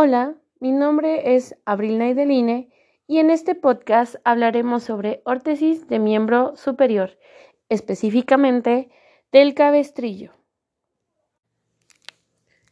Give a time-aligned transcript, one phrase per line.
[0.00, 2.72] Hola, mi nombre es Abril Naideline
[3.08, 7.18] y en este podcast hablaremos sobre órtesis de miembro superior,
[7.68, 8.92] específicamente
[9.32, 10.30] del cabestrillo.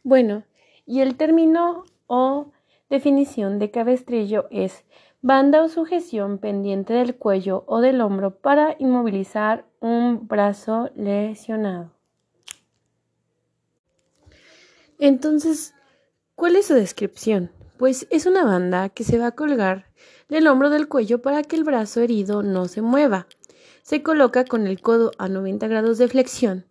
[0.03, 0.45] Bueno,
[0.85, 2.53] y el término o
[2.89, 4.85] definición de cabestrillo es
[5.21, 11.91] banda o sujeción pendiente del cuello o del hombro para inmovilizar un brazo lesionado.
[14.97, 15.73] Entonces,
[16.37, 17.49] ¿Cuál es su descripción?
[17.79, 19.87] Pues es una banda que se va a colgar
[20.29, 23.25] del hombro del cuello para que el brazo herido no se mueva.
[23.81, 26.67] Se coloca con el codo a 90 grados de flexión,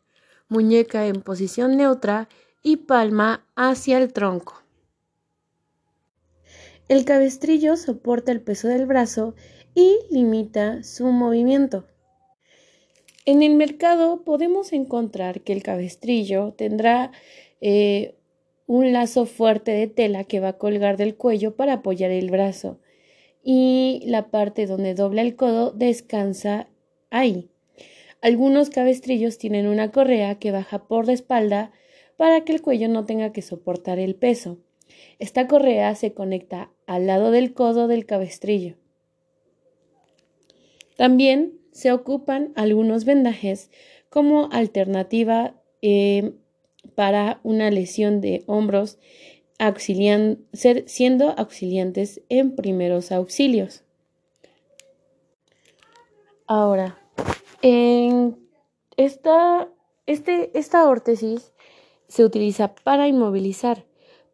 [0.48, 2.28] muñeca en posición neutra
[2.62, 4.62] y palma hacia el tronco.
[6.86, 9.34] El cabestrillo soporta el peso del brazo
[9.74, 11.88] y limita su movimiento.
[13.24, 17.10] En el mercado podemos encontrar que el cabestrillo tendrá
[17.60, 18.16] eh,
[18.66, 22.80] un lazo fuerte de tela que va a colgar del cuello para apoyar el brazo
[23.42, 26.68] y la parte donde dobla el codo descansa
[27.10, 27.48] ahí.
[28.20, 31.70] Algunos cabestrillos tienen una correa que baja por la espalda
[32.16, 34.58] para que el cuello no tenga que soportar el peso.
[35.18, 38.74] Esta correa se conecta al lado del codo del cabestrillo.
[40.96, 43.70] También se ocupan algunos vendajes
[44.08, 46.32] como alternativa eh,
[46.96, 48.98] para una lesión de hombros,
[50.86, 53.84] siendo auxiliantes en primeros auxilios.
[56.46, 56.98] Ahora,
[57.62, 58.36] en
[58.96, 59.68] esta,
[60.06, 61.52] este, órtesis
[62.08, 63.84] se utiliza para inmovilizar,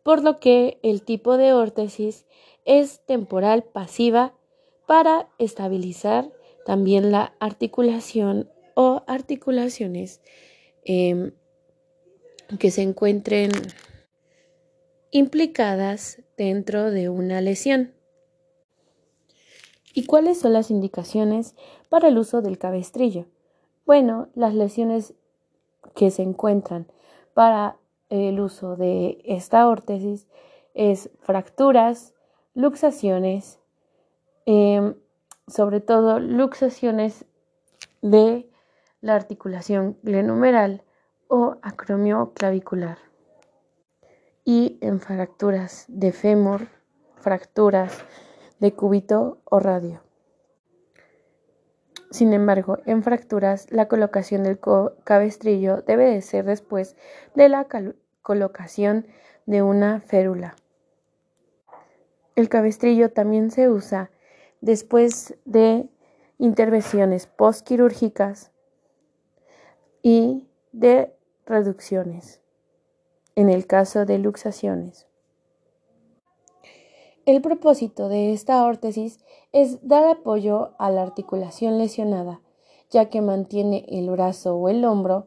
[0.03, 2.27] por lo que el tipo de órtesis
[2.65, 4.35] es temporal pasiva
[4.87, 6.31] para estabilizar
[6.67, 10.21] también la articulación o articulaciones
[10.85, 11.33] em,
[12.59, 13.51] que se encuentren
[15.11, 17.93] implicadas dentro de una lesión.
[19.95, 21.55] ¿Y cuáles son las indicaciones
[21.89, 23.27] para el uso del cabestrillo?
[23.85, 25.15] Bueno, las lesiones
[25.95, 26.87] que se encuentran
[27.35, 27.77] para
[28.09, 30.27] el uso de esta órtesis
[30.75, 32.15] es fracturas,
[32.55, 33.59] luxaciones,
[34.47, 34.95] em,
[35.47, 37.27] sobre todo luxaciones
[38.01, 38.49] de
[39.01, 40.83] la articulación glenumeral
[41.35, 42.99] o acromio clavicular
[44.45, 46.69] y en fracturas de fémur,
[47.17, 48.05] fracturas
[48.61, 50.03] de cúbito o radio.
[52.11, 54.61] Sin embargo, en fracturas la colocación del
[55.05, 56.97] cabestrillo debe de ser después
[57.35, 57.67] de la
[58.21, 59.07] colocación
[59.47, 60.55] de una férula.
[62.37, 64.11] El cabestrillo también se usa
[64.61, 65.89] después de
[66.37, 68.53] intervenciones postquirúrgicas
[70.03, 71.17] y de
[71.47, 72.41] reducciones,
[73.35, 75.07] en el caso de luxaciones.
[77.25, 79.21] El propósito de esta órtesis
[79.53, 82.41] es dar apoyo a la articulación lesionada,
[82.91, 85.27] ya que mantiene el brazo o el hombro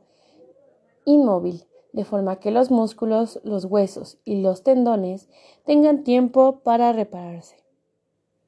[1.06, 5.30] inmóvil, de forma que los músculos, los huesos y los tendones
[5.64, 7.56] tengan tiempo para repararse.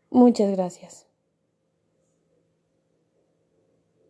[0.10, 1.07] Muchas gracias.